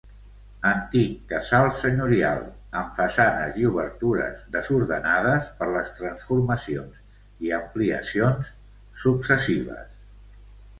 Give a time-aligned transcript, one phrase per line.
[0.67, 2.41] Antic casal senyorial,
[2.81, 8.53] amb façanes i obertures desordenades per les transformacions i ampliacions
[9.07, 9.97] successives.